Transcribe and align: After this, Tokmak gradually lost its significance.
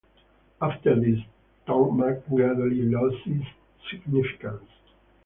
After 0.59 0.99
this, 0.99 1.19
Tokmak 1.67 2.27
gradually 2.27 2.89
lost 2.89 3.17
its 3.27 3.45
significance. 3.91 4.65